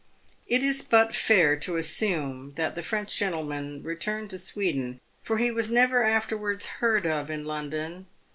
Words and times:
It 0.47 0.63
is 0.63 0.81
but 0.81 1.13
fair 1.15 1.55
to 1.57 1.77
assume 1.77 2.53
that 2.55 2.73
the 2.73 2.81
French 2.81 3.15
gentleman 3.19 3.83
returned 3.83 4.31
to 4.31 4.39
Sweden, 4.39 4.99
for 5.21 5.37
he 5.37 5.51
was 5.51 5.69
never 5.69 6.01
afterwards 6.03 6.65
heard 6.81 7.05
of 7.05 7.29
in 7.29 7.45
London. 7.45 8.07